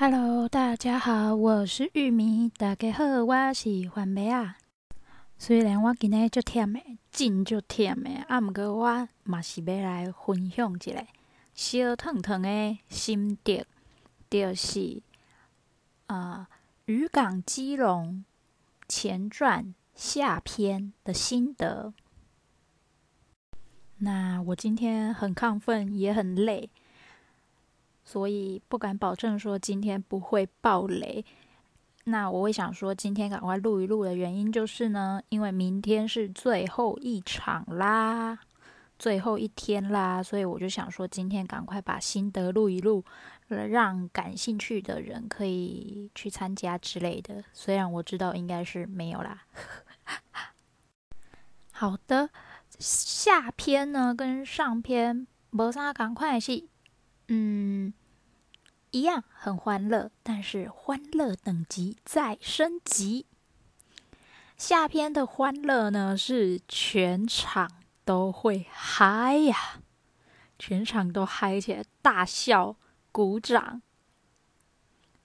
[0.00, 2.48] Hello，大家好，我是玉米。
[2.50, 4.56] 大家好，我是番麦啊。
[5.36, 11.04] 虽然我今日足忝的，真足忝的，啊，毋过我嘛是要来分享一个
[11.52, 13.66] 小烫烫的心得，
[14.30, 15.02] 就是
[16.06, 16.46] 呃
[16.84, 18.24] 渔港基隆
[18.86, 21.92] 前传下篇的心得。
[23.96, 26.70] 那我今天很亢奋，也很累。
[28.08, 31.22] 所以不敢保证说今天不会爆雷。
[32.04, 38.38] 那我会想说今天赶快录一录的原因就是呢，因为明天是最后一场啦，
[38.98, 43.04] 最后一天啦，所以我就想说今天赶快把心得录一录，
[43.48, 47.44] 让感兴趣的人可以去参加之类的。
[47.52, 49.42] 虽然我知道应该是没有啦。
[51.72, 52.30] 好的，
[52.78, 56.64] 下篇呢跟上篇没啥赶快是，
[57.28, 57.92] 嗯。
[58.90, 63.26] 一样很欢乐，但是欢乐等级在升级。
[64.56, 67.70] 下篇的欢乐呢，是全场
[68.04, 69.80] 都会嗨呀，
[70.58, 72.76] 全场都嗨起来，大笑、
[73.12, 73.82] 鼓掌，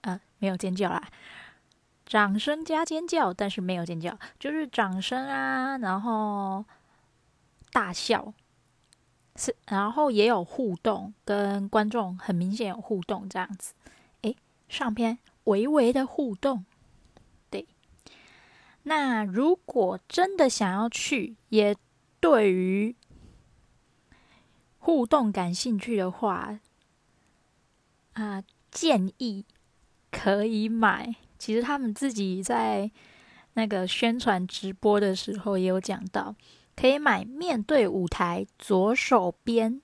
[0.01, 1.09] 呃，没有尖叫啦，
[2.05, 6.65] 掌声加尖叫，但是没有尖叫，就是掌声啊，然后
[7.71, 8.33] 大笑。
[9.35, 13.73] 是，然后也有互动，跟观众很明显有互动这样子。
[14.21, 14.35] 诶，
[14.69, 16.63] 上篇微微的互动，
[17.49, 17.67] 对。
[18.83, 21.75] 那如果真的想要去，也
[22.19, 22.95] 对于
[24.77, 26.59] 互动感兴趣的话，
[28.13, 29.45] 啊、建议
[30.11, 31.15] 可以买。
[31.39, 32.91] 其实他们自己在
[33.53, 36.35] 那个宣传直播的时候也有讲到。
[36.75, 39.81] 可以买面对舞台左手边，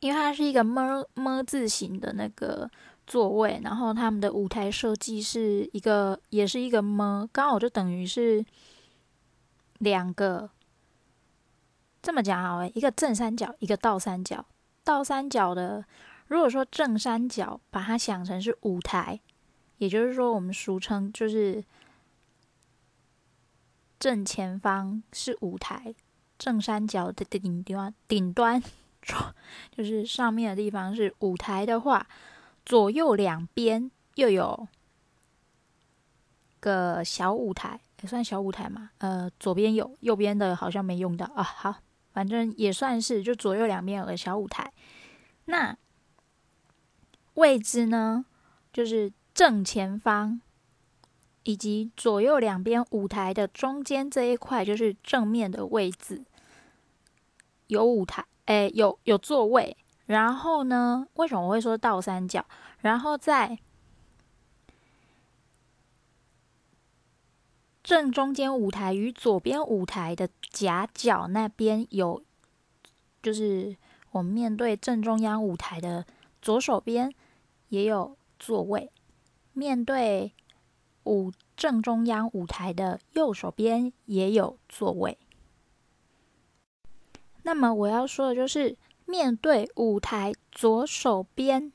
[0.00, 2.70] 因为它是一个么么字形的那个
[3.06, 8.44] 座位，然后他们的舞台设计是一个，也是一个么，刚好就等于是
[9.78, 10.48] 两个。
[12.00, 14.46] 这么讲好了，一个正三角，一个倒三角。
[14.84, 15.84] 倒三角的，
[16.28, 19.20] 如果说正三角把它想成是舞台，
[19.78, 21.64] 也就是说我们俗称就是。
[24.06, 25.92] 正前方是舞台，
[26.38, 28.62] 正三角的顶端，顶端
[29.76, 32.06] 就是上面的地方是舞台的话，
[32.64, 34.68] 左右两边又有
[36.60, 38.90] 个小舞台，也算小舞台嘛。
[38.98, 41.42] 呃，左边有，右边的好像没用到啊。
[41.42, 41.74] 好，
[42.12, 44.72] 反正也算是，就左右两边有个小舞台。
[45.46, 45.76] 那
[47.34, 48.24] 位置呢，
[48.72, 50.40] 就是正前方。
[51.46, 56.24] 以及左右两边舞台的中间这一块，就是正面的位置，
[57.68, 59.76] 有舞台，哎，有有座位。
[60.06, 62.44] 然后呢，为什么我会说倒三角？
[62.80, 63.60] 然后在
[67.84, 72.24] 正中间舞台与左边舞台的夹角那边有，
[73.22, 73.76] 就是
[74.10, 76.04] 我们面对正中央舞台的
[76.42, 77.14] 左手边
[77.68, 78.90] 也有座位，
[79.52, 80.32] 面对。
[81.06, 85.16] 舞正中央舞台的右手边也有座位。
[87.44, 91.72] 那么我要说的就是，面对舞台左手边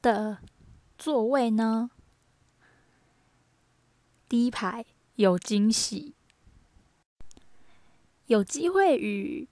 [0.00, 0.38] 的
[0.96, 1.90] 座位呢，
[4.26, 4.86] 第一排
[5.16, 6.14] 有惊喜，
[8.26, 9.46] 有机会与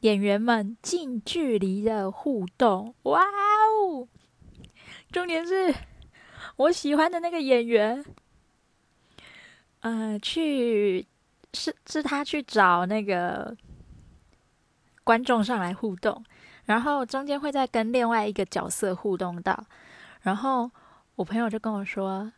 [0.00, 2.94] 演员们近距离的互动。
[3.02, 4.08] 哇哦！
[5.12, 5.74] 重点是。
[6.56, 8.04] 我喜欢的那个演员，
[9.80, 11.06] 呃，去
[11.52, 13.56] 是是他去找那个
[15.04, 16.24] 观众上来互动，
[16.64, 19.66] 然后中间会再跟另外一个角色互动到，
[20.22, 20.70] 然后
[21.14, 22.32] 我朋友就跟我说：“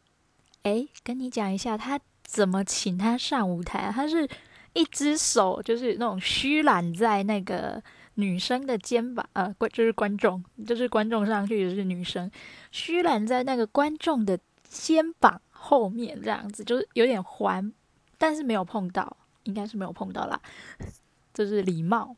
[0.65, 3.91] 诶，跟你讲一下，他怎么请他上舞台？
[3.95, 4.29] 他是
[4.73, 7.83] 一只手就是那种虚揽在那个。”
[8.19, 12.29] 女生的肩膀，呃，观就是观众，就是观众上去也是女生，
[12.73, 17.73] 虚揽在那个观众的肩膀后面，这样子就是有点环，
[18.19, 20.41] 但是没有碰到，应该是没有碰到啦，
[21.33, 22.17] 就是礼貌。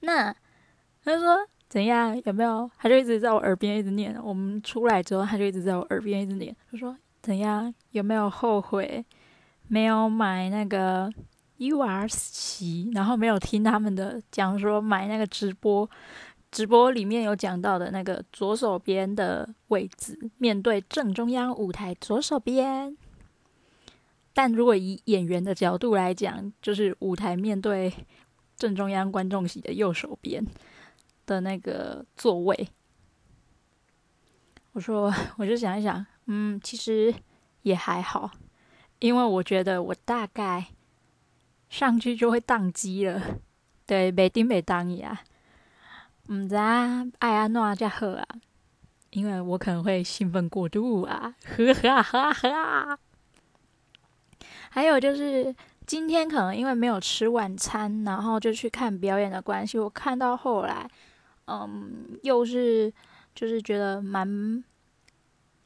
[0.00, 0.34] 那
[1.04, 2.20] 他说怎样？
[2.24, 2.68] 有没有？
[2.76, 4.18] 他就一直在我耳边一直念。
[4.20, 6.54] 我们出来之后，他就一直在我耳边一直念。
[6.68, 7.72] 他说怎样？
[7.92, 9.04] 有没有后悔
[9.68, 11.08] 没有买那个
[11.60, 15.88] ？UR 席，然后没有听他们的讲说买那个直播，
[16.50, 22.96] 直播里面有讲到的那个左手边的位置，面对正中央舞台左手边。
[24.32, 27.92] 但如果以演员的角度来讲，就是舞台面对
[28.56, 30.42] 正中央观众席的右手边
[31.26, 32.68] 的那个座位。
[34.72, 37.12] 我说， 我就想一想，嗯，其实
[37.62, 38.30] 也还好，
[39.00, 40.68] 因为我觉得我大概
[41.70, 43.38] 上去就会宕机了，
[43.86, 45.22] 对，没顶没当呀，
[46.26, 48.26] 唔知啊爱安怎才好啊，
[49.12, 52.98] 因为我可能会兴奋过度啊，呵哈哈哈。
[54.68, 55.56] 还有就是
[55.86, 60.86] 今天可能因为没有吃晚餐，然后就去看表演的关系，我看到后来，
[61.46, 62.92] 嗯，又是。
[63.32, 64.62] 就是觉得蛮，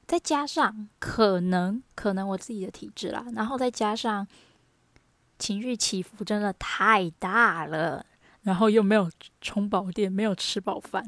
[0.06, 4.24] 再加上可能可能我自己的体质啦，然后再加上
[5.44, 8.06] 情绪起伏真的太大了，
[8.44, 9.10] 然后又没有
[9.42, 11.04] 充饱电，没有吃饱饭，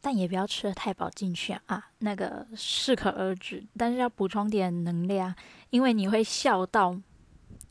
[0.00, 5.32] 但也不要吃的太饱进去啊，那个适可而止，但是要补充点能量，
[5.70, 7.00] 因为你会笑到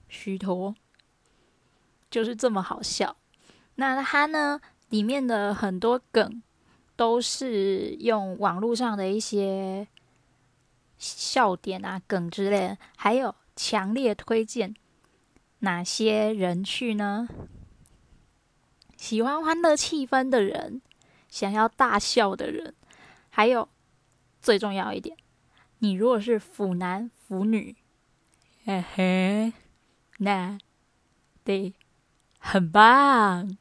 [0.08, 0.74] 虚脱，
[2.10, 3.18] 就是这么好笑。
[3.76, 4.62] 那他呢？
[4.88, 6.42] 里面的很多梗
[6.96, 9.86] 都是用网络上的一些
[10.98, 14.74] 笑点啊、梗之类的，还有强烈推荐
[15.60, 17.28] 哪些人去呢？
[18.96, 20.82] 喜欢欢乐气氛的人，
[21.28, 22.74] 想要大笑的人，
[23.30, 23.68] 还有
[24.40, 25.18] 最重要一点，
[25.80, 27.76] 你如果是腐男腐女，
[28.64, 29.54] 嘿嘿，
[30.20, 30.58] 那
[31.44, 31.74] 对，
[32.40, 33.58] 很棒。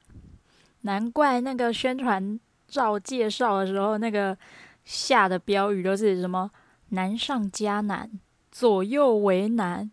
[0.83, 2.39] 难怪那个宣传
[2.69, 4.37] 照介绍的时候，那个
[4.85, 6.51] 下的标语都是什么
[6.91, 8.11] “难上加难，
[8.59, 9.91] 左右为难”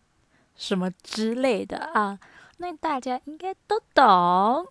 [0.55, 2.17] 什么之类的啊，
[2.59, 4.67] 那大家应该都懂。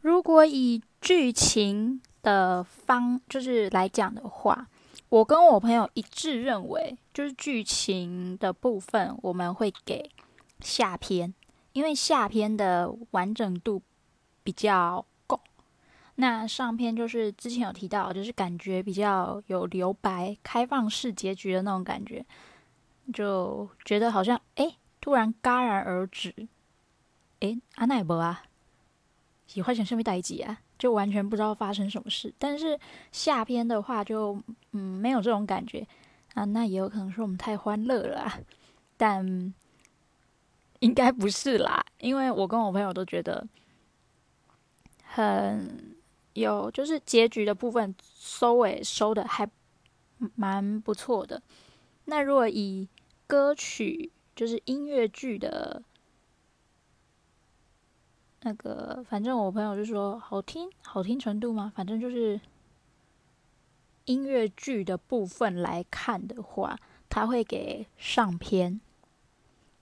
[0.00, 4.68] 如果以剧情的方就是来讲的话，
[5.08, 10.08] 我跟我朋友一致认为，就是剧情的部分我们会给
[10.60, 11.34] 下篇。
[11.72, 13.82] 因为下篇的完整度
[14.44, 15.04] 比较，
[16.16, 22.24] 那上篇就是之前有提到，就是感觉比较有留白、开放式结局的那种感觉，
[23.12, 26.34] 就觉得好像哎，突然戛然而止，
[27.40, 28.44] 哎，阿奈博啊，
[29.46, 32.32] 喜欢想上面待几啊，就完全不知道发生什么事。
[32.38, 32.78] 但是
[33.12, 35.86] 下篇的话就，就嗯没有这种感觉。
[36.34, 38.38] 啊，那也有可能是我们太欢乐了啊，
[38.96, 39.54] 但。
[40.80, 43.46] 应该不是啦，因为我跟我朋友都觉得
[45.02, 45.96] 很
[46.34, 49.48] 有，就是结局的部分收尾收的还
[50.34, 51.42] 蛮不错的。
[52.04, 52.88] 那如果以
[53.26, 55.82] 歌曲，就是音乐剧的
[58.42, 61.72] 那个，反正我朋友就说好听，好听程度吗？
[61.74, 62.40] 反正就是
[64.04, 66.78] 音乐剧的部分来看的话，
[67.08, 68.80] 他会给上篇。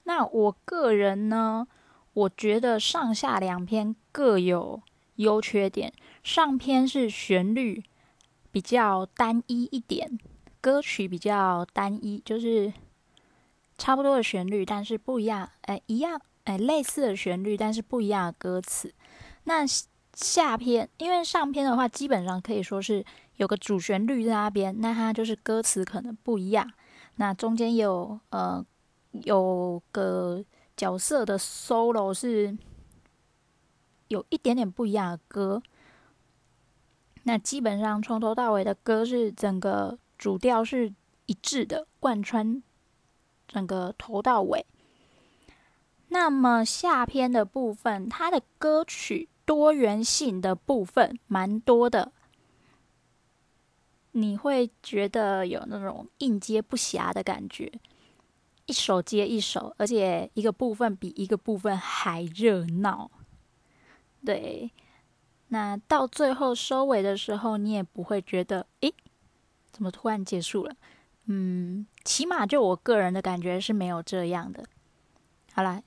[0.05, 1.67] 那我个人呢，
[2.13, 4.83] 我觉得上下两篇各有
[5.17, 5.93] 优缺点。
[6.23, 7.83] 上篇是旋律
[8.51, 10.19] 比较单一一点，
[10.61, 12.73] 歌曲比较单一，就是
[13.77, 18.95] 差不多的旋律，但是不一样，哎，一样，哎，类似的旋律，但是不一样的歌词。
[19.45, 19.65] 那
[20.15, 23.05] 下篇，因为上篇的话，基本上可以说是
[23.37, 26.71] 有个主旋律在那边，那它就是歌词可能不一样。
[27.17, 28.65] 那中间有呃。
[29.25, 30.43] 有个
[30.75, 32.57] 角色的 solo 是
[34.13, 35.63] 有一点点不一样的歌，
[37.23, 40.93] 那基本上从头到尾的歌是整个主调是
[41.25, 42.63] 一致的，贯穿
[43.49, 44.67] 整个头到尾。
[46.09, 52.13] 那么下篇的部分，它的歌曲多元性的部分蛮多的，
[54.11, 57.73] 你会觉得有那种应接不暇的感觉。
[58.67, 63.11] 一首接一首，而且一个部分比一个部分还热闹。
[64.25, 64.71] 对，
[65.49, 68.95] 那到最后收尾的时候，你也不会觉得，诶，
[69.71, 70.75] 怎么突然结束了？
[71.27, 74.65] 嗯，起码就我个人的感觉是没有这样的。
[75.53, 75.83] 好啦，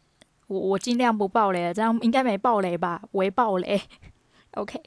[0.47, 3.01] 我我尽量不爆雷了，这样应该没爆雷吧？
[3.11, 3.81] 微爆雷。
[4.51, 4.81] OK。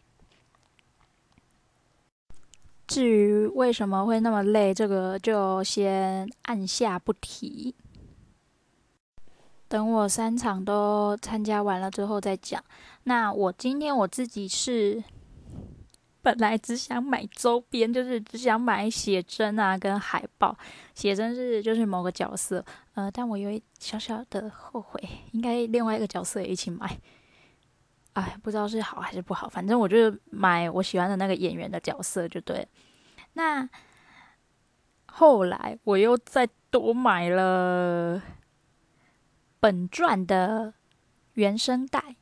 [2.86, 7.74] 至于为什么会那么累，这个就先按下不提。
[9.68, 12.64] 等我三场都参加完了之后再讲。
[13.08, 15.02] 那我今天我自己是
[16.20, 20.54] 本来只想买周边，就是只想买写真啊跟海报。
[20.94, 22.62] 写真是就是某个角色，
[22.92, 27.00] 呃，但我有一小小的后悔，应该另外一个角色也一起买。
[28.12, 32.68] 哎，不知道是好还是不好，反正我就买我喜欢的那个演员的角色就对。
[33.32, 33.66] 那
[35.06, 38.20] 后来我又再多买了
[39.60, 40.74] 本传的
[41.34, 42.16] 原声带，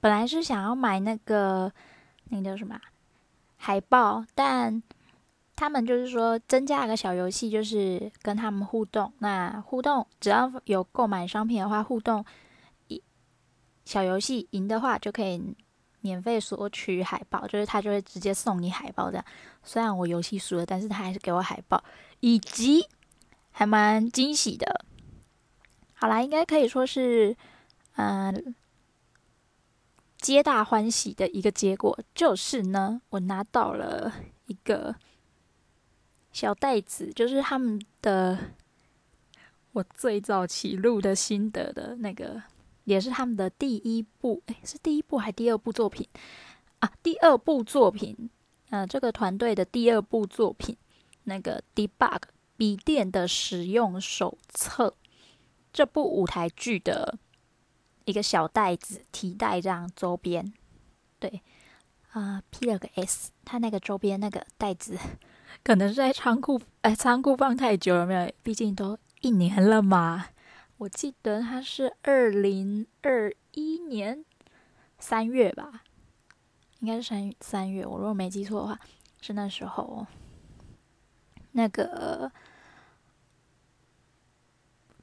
[0.00, 1.72] 本来是想要买那个
[2.30, 2.80] 那个叫什么
[3.56, 4.80] 海报，但
[5.56, 9.12] 他们就是说增加了个小游戏，就是跟他们互动。
[9.18, 12.24] 那互动只要有购买商品的话，互动
[12.86, 13.02] 一
[13.84, 15.56] 小游戏赢的话就可以
[16.00, 19.24] 免费索取海报，就是他就会直接送你海报这样。
[19.64, 21.82] 虽然我游戏输了，但是他还是给我海报，
[22.20, 22.86] 以及
[23.50, 24.84] 还蛮惊喜的。
[25.94, 27.36] 好啦，应该可以说是
[27.96, 28.54] 嗯。
[30.20, 34.12] 皆大欢喜的一个结果就是呢，我拿到了
[34.46, 34.96] 一个
[36.32, 38.36] 小袋子，就是他们的
[39.72, 42.42] 我最早起录的心得的那个，
[42.82, 46.06] 也是他们的第一部，诶，是第一部还是第二部作品
[46.80, 46.92] 啊？
[47.00, 48.28] 第二部作品，
[48.70, 50.76] 呃，这个团队的第二部作品，
[51.24, 52.22] 那个 Debug
[52.56, 54.96] 笔电的使用手册，
[55.72, 57.20] 这部舞台剧的。
[58.08, 60.50] 一个小袋子提袋这样周边，
[61.18, 61.42] 对，
[62.12, 64.98] 啊、，P 了个 S，它那个周边那个袋子，
[65.62, 68.32] 可能是在仓库，哎，仓库放太久了没有？
[68.42, 70.28] 毕竟都一年了嘛。
[70.78, 74.24] 我记得它是二零二一年
[74.98, 75.82] 三月吧，
[76.80, 78.80] 应该是三三月，我如果没记错的话，
[79.20, 80.06] 是那时候。
[81.52, 82.32] 那个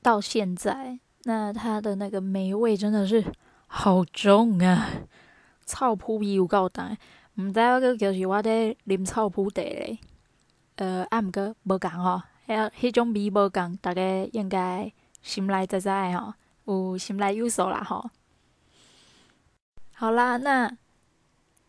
[0.02, 1.00] 到现在。
[1.28, 3.24] 那它的那个霉味真的是
[3.68, 4.88] 好重啊！
[5.66, 6.96] 臭扑鼻有够重，
[7.36, 9.98] 唔知嗰个就是我在啉臭扑茶咧。
[10.76, 14.02] 呃，啊，毋过无共吼，迄迄种味无共，大家
[14.34, 16.34] 应该心内知知的吼，
[16.66, 18.12] 有心内有数啦吼。
[19.94, 20.78] 好啦，那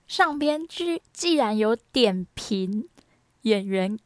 [0.07, 2.87] 上篇既既然有点评
[3.41, 3.99] 演员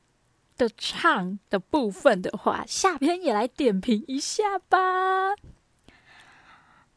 [0.61, 5.35] 的唱的部分的话，下篇也来点评一下吧。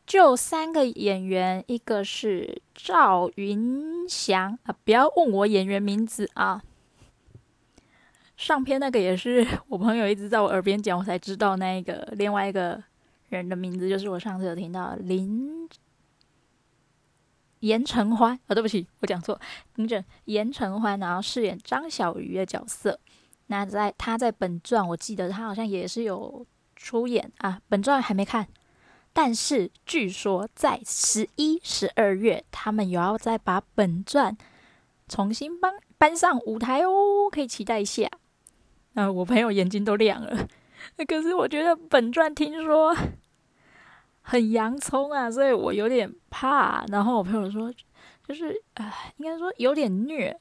[0.05, 6.61] 就三个演员，一个是赵云翔啊，不要问我演员名字啊。
[8.35, 12.83] 上篇那个也是我朋友一直在我耳边讲，我才知道那个另外一个
[13.29, 15.69] 人的名字，就是我上次有听到林
[17.61, 19.39] 严承欢啊，对不起，我讲错，
[19.73, 22.99] 听着严承欢，然后饰演张小鱼的角色。
[23.53, 26.43] 那在他在本传，我记得他好像也是有
[26.75, 27.61] 出演啊。
[27.69, 28.47] 本传还没看，
[29.13, 34.35] 但是据说在十一、十二月，他们有要再把本传
[35.07, 38.09] 重新搬搬上舞台哦，可以期待一下。
[38.95, 40.47] 啊，我朋友眼睛都亮了。
[41.07, 42.97] 可是我觉得本传听说
[44.23, 46.83] 很洋葱啊，所以我有点怕。
[46.87, 47.71] 然后我朋友说，
[48.27, 50.35] 就是啊，应该说有点虐。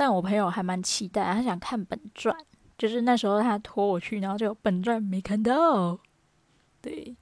[0.00, 2.34] 但我朋友还蛮期待，他想看本传，
[2.78, 5.98] 就是那时候他拖我去，然后就本传没看到。
[6.80, 7.14] 对，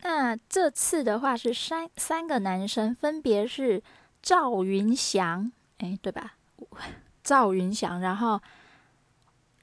[0.00, 3.82] 那这次的话是三三个男生，分别是
[4.22, 6.36] 赵云翔，哎，对吧？
[7.22, 8.40] 赵云翔，然后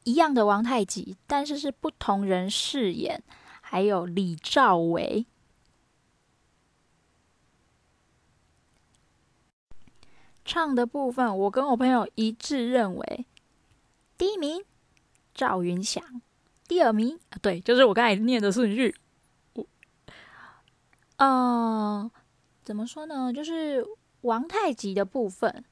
[0.04, 3.24] 一样的王太极，但是是不同人饰演，
[3.62, 5.26] 还有李兆伟。
[10.50, 13.26] 唱的部分，我跟我朋友一致认为，
[14.18, 14.64] 第一名
[15.32, 16.04] 赵云翔，
[16.68, 18.96] 第二名啊，对，就是我刚才念的顺序。
[19.54, 19.64] 我，
[21.18, 22.10] 嗯，
[22.64, 23.32] 怎么说呢？
[23.32, 23.86] 就是
[24.22, 25.64] 王太极的部分，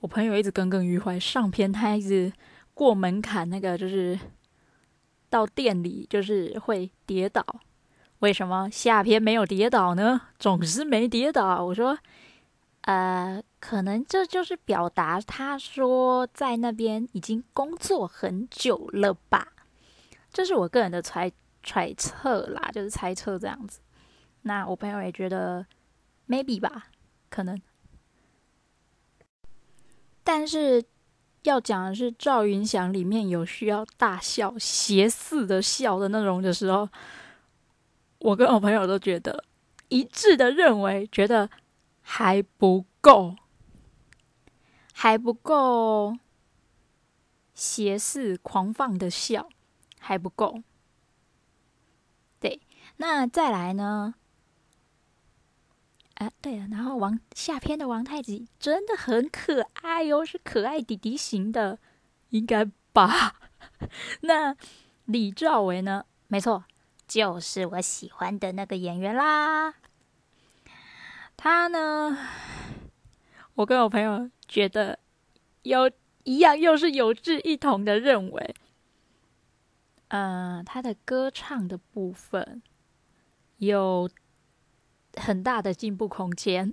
[0.00, 1.16] 我朋友一直耿耿于怀。
[1.20, 2.32] 上篇他一直
[2.74, 4.18] 过门槛，那个就是
[5.30, 7.46] 到店里就是会跌倒，
[8.18, 10.22] 为什么下篇没有跌倒呢？
[10.40, 11.64] 总是没跌倒。
[11.64, 11.96] 我说。
[12.82, 19.52] 呃，可能这就是表达他说在那边已经工作很久了吧，
[20.32, 21.30] 这是我个人的揣
[21.62, 23.78] 揣测啦，就是猜测这样子。
[24.42, 25.64] 那我朋友也觉得
[26.26, 26.88] maybe 吧，
[27.30, 27.62] 可能。
[30.24, 30.82] 但是
[31.44, 36.88] 要讲的是赵云翔里面有需要大笑、斜似的笑的那种的时候，
[38.18, 39.44] 我跟我朋友都觉得
[39.88, 41.48] 一致的认为，觉得。
[42.02, 43.36] 还不够，
[44.92, 46.18] 还不够
[47.54, 49.48] 斜视狂放的笑，
[49.98, 50.62] 还不够。
[52.38, 52.60] 对，
[52.96, 54.14] 那再来呢？
[56.16, 61.78] 啊，对了，然后王下篇的王太吉真的很可爱哟，是可爱弟弟型的，
[62.28, 63.40] 应该吧？
[64.22, 64.56] 那
[65.06, 66.04] 李兆伟呢？
[66.28, 66.64] 没错，
[67.08, 69.74] 就是我喜欢的那个演员啦。
[71.44, 72.16] 他呢，
[73.54, 75.00] 我跟我朋友觉得
[75.62, 75.90] 有
[76.22, 78.54] 一样，又是有志一同的认为，
[80.06, 82.62] 呃，他的歌唱的部分
[83.56, 84.08] 有
[85.16, 86.72] 很大的进步空间。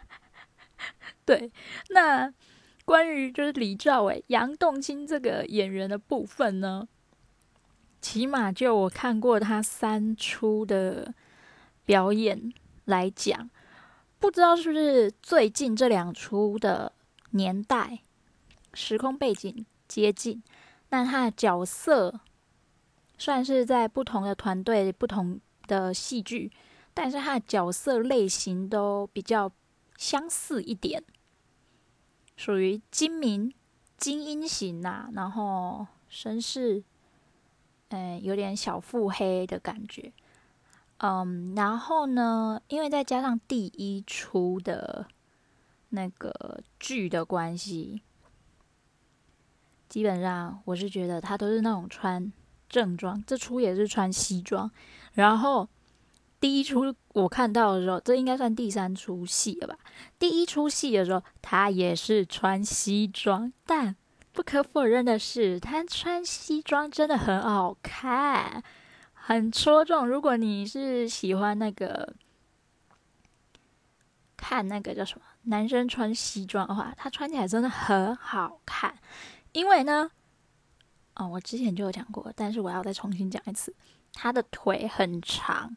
[1.24, 1.50] 对，
[1.88, 2.30] 那
[2.84, 6.86] 关于就是李兆伟、杨栋清这个演员的部分呢，
[8.02, 11.14] 起码就我看过他三出的
[11.86, 12.52] 表演
[12.86, 13.48] 来讲，
[14.18, 16.92] 不知道是不是最近这两出的
[17.30, 18.00] 年代
[18.72, 20.42] 时空背景接近，
[20.88, 22.20] 那他的角色
[23.18, 26.50] 算是在不同的团队、不同的戏剧，
[26.94, 29.50] 但是他的角色类型都比较
[29.96, 31.04] 相似一点。
[32.36, 33.52] 属于精明、
[33.96, 36.84] 精英型呐、然后绅士，
[37.88, 40.12] 嗯，有点小腹黑的感觉，
[40.98, 45.06] 嗯，然后呢，因为再加上第一出的
[45.90, 48.02] 那个剧的关系，
[49.88, 52.32] 基本上我是觉得他都是那种穿
[52.68, 54.70] 正装，这出也是穿西装，
[55.14, 55.68] 然后。
[56.38, 59.78] 第一出我看到的时候，这应该算第三出戏了吧？
[60.18, 63.96] 第一出戏的时候，他也是穿西装，但
[64.32, 68.62] 不可否认的是，他穿西装真的很好看，
[69.26, 70.06] 很戳中。
[70.06, 72.14] 如果你是喜欢那个
[74.36, 78.96] 看那个叫什么男生穿西装的话，他穿起来真的很好看。
[79.50, 80.08] 因为呢，
[81.16, 83.74] 哦，我之前就有讲过，但是我要再重新讲一次，
[84.12, 85.74] 他的腿很长。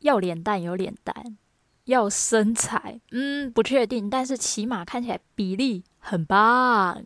[0.00, 1.38] 要脸蛋有脸蛋，
[1.84, 7.02] 要身材，嗯，不确定，但是起码看起来比例很棒，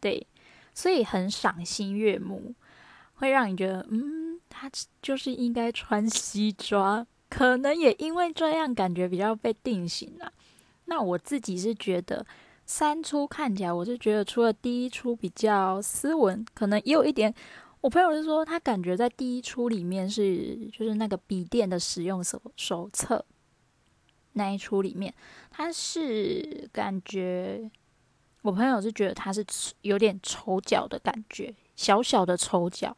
[0.00, 0.26] 对，
[0.72, 2.54] 所以很赏心悦目，
[3.14, 4.25] 会让你觉得，嗯，
[4.58, 4.70] 他
[5.02, 10.32] 就是应该穿西装，可能也因为这样感觉比较被定型了。
[10.86, 12.24] 那我自己是觉得
[12.64, 17.34] 三出看起来，我是觉得除了第一出比较斯文，可能也有一点。
[17.82, 23.24] 我朋友是说，他感觉在第一出里面是就是那个笔电的使用手手册
[24.32, 25.14] 那一出里面，
[25.50, 27.70] 他是感觉
[28.42, 29.44] 我朋友是觉得他是
[29.82, 32.96] 有点丑角的感觉，小小的丑角，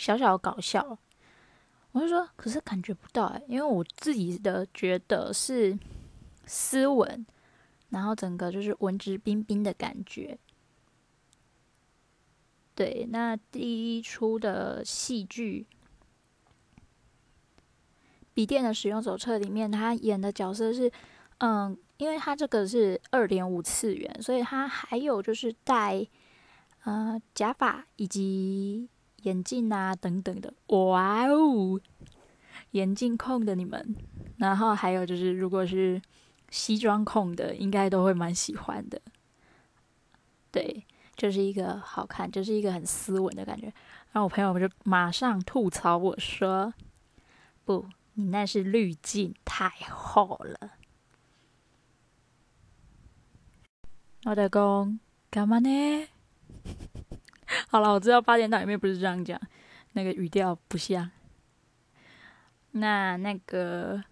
[0.00, 0.98] 小小的搞笑。
[1.92, 5.78] 我就说，可是感觉不到哎，因为我自己的觉得是
[6.46, 7.26] 斯文，
[7.90, 10.38] 然后整个就是文质彬彬的感觉。
[12.74, 15.66] 对，那第一出的戏剧
[18.32, 20.90] 《笔电的使用手册》里面，他演的角色是，
[21.38, 26.06] 嗯，因为他这个是二点五次元，所以他还有就是戴
[26.84, 28.88] 呃假发以及
[29.22, 31.80] 眼镜啊等等的，哇哦，
[32.72, 33.96] 眼镜控的你们，
[34.36, 36.00] 然后还有就是如果是
[36.50, 39.00] 西装控的，应该都会蛮喜欢的，
[40.50, 40.84] 对。
[41.16, 43.66] 就是一个好看，就是一个很斯文的感觉。
[44.10, 46.72] 然后我朋友就马上吐槽我说
[47.66, 50.70] ：“不，你那是滤镜太厚了。”
[54.24, 54.98] 我的公
[55.30, 56.08] 干嘛呢？
[57.68, 59.40] 好了，我知道八点档里面不是这样讲，
[59.92, 61.10] 那个语调不像。
[62.72, 64.02] 那那个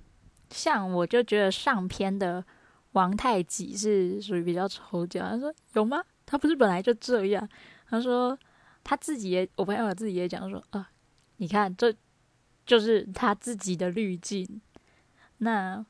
[0.51, 2.45] 像我就觉得上篇的
[2.93, 5.21] 王太极是属于比较丑角。
[5.21, 6.03] 他说有吗？
[6.27, 7.49] 他不是本来就这样，
[7.89, 8.37] 他说
[8.83, 10.91] 他自己也，我朋友自己也讲说啊，
[11.37, 11.95] 你看这
[12.67, 14.61] 就是他自己的滤镜。
[15.39, 15.85] 那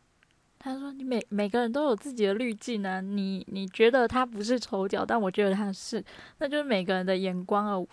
[0.59, 6.05] 他说你每每个人都有自己的滤镜啊，你你觉得他不是丑角，但我觉得他是，
[6.39, 7.87] 那就是每个人的眼光啊，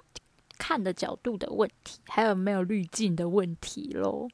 [0.58, 4.28] 看的角度的问题，还有没有滤镜的问题喽。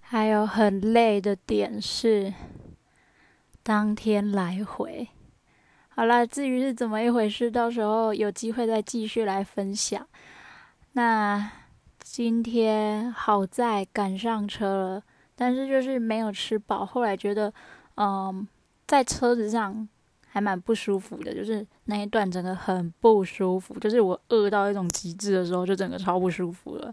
[0.00, 2.32] 还有很累的点是
[3.62, 5.08] 当天来回。
[5.90, 10.08] 好了，至于是怎么一回事，到时候有机会再继续来分享。
[10.92, 11.50] 那
[11.98, 15.02] 今天好在赶上车了，
[15.40, 16.84] 但是就是没有吃饱。
[16.84, 17.52] 后来觉得，
[17.94, 18.46] 嗯，
[18.88, 19.88] 在车子上
[20.26, 26.92] 还蛮不舒服的，就是那一段整个很不舒服，就是我饿到一种极致的时候，就整个超不舒服了。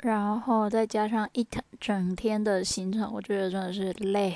[0.00, 4.34] 然后再加上一整整天的行程，我觉得真的是累。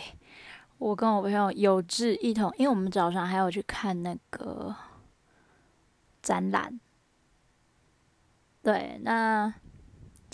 [0.78, 4.74] 我跟我朋友有志一同，因为我们早上还要去看那个
[6.22, 6.78] 展览。
[8.62, 9.52] 对，那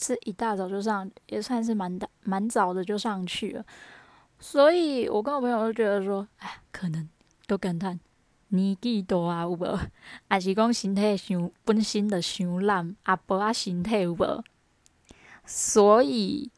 [0.00, 3.64] 是一大早就上，也算是蛮大蛮早的就上去了。
[4.38, 7.08] 所以我跟我朋友都觉得说，哎，可能
[7.46, 7.98] 都感叹
[8.48, 9.78] 年纪大啊，有无？
[10.28, 14.44] 还是讲身体伤本身的伤烂，阿婆啊身体有无？
[15.44, 16.50] 所以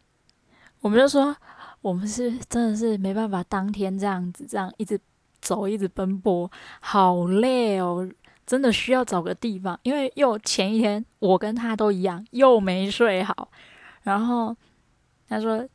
[0.81, 1.37] 我们就说。
[1.81, 4.98] 我们是真的是没办法，当天这样子这样一直
[5.40, 8.07] 走，一直奔波，好累哦！
[8.49, 13.51] 真的需要找个地方，因为又前一天我跟他都一样，又没睡好。
[14.05, 14.57] 然后
[15.29, 15.69] 他说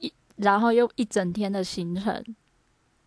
[0.00, 2.24] 一然后又一整天的行程。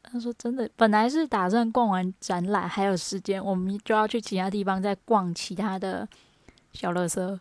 [0.06, 6.08] 他说：“真的，本来是打算逛完展览还有时间，我们就要去其他地方再逛其他的
[6.72, 7.40] 小乐色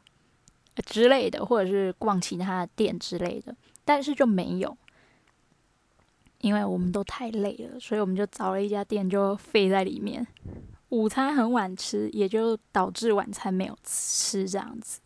[0.86, 4.74] 之类的，或者是逛其他的店之类的，但是就没有，
[6.38, 10.26] 因为我们都太累了，所以我们就找了一家店就废在里面。
[10.92, 15.00] 午餐很晚吃，也就导致晚餐没有吃这样子。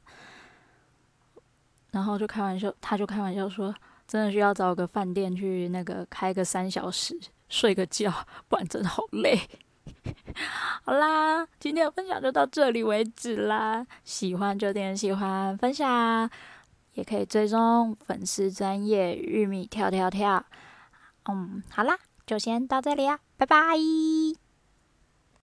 [1.92, 3.74] 然后就开玩笑，他就开玩笑说，
[4.06, 7.18] 真的需要找个饭店去那个开个三小时。”
[7.48, 8.12] 睡个觉，
[8.48, 9.40] 不然真的好累。
[10.82, 13.86] 好啦，今天的分享就到这里为止啦。
[14.02, 16.28] 喜欢就点喜欢，分享
[16.94, 20.44] 也可以追踪粉丝专业玉米跳跳跳。
[21.30, 21.96] 嗯，好啦，
[22.26, 23.76] 就先到这里啊，拜拜。